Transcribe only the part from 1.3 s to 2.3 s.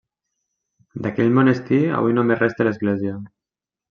monestir avui